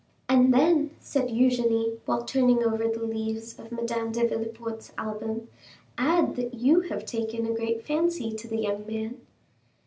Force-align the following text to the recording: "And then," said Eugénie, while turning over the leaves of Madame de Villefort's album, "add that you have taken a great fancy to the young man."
"And 0.27 0.51
then," 0.51 0.95
said 0.99 1.27
Eugénie, 1.27 1.99
while 2.07 2.25
turning 2.25 2.63
over 2.63 2.87
the 2.87 3.03
leaves 3.05 3.59
of 3.59 3.71
Madame 3.71 4.11
de 4.11 4.25
Villefort's 4.27 4.91
album, 4.97 5.47
"add 5.95 6.35
that 6.37 6.55
you 6.55 6.79
have 6.79 7.05
taken 7.05 7.45
a 7.45 7.53
great 7.53 7.83
fancy 7.85 8.31
to 8.33 8.47
the 8.47 8.57
young 8.57 8.87
man." 8.87 9.21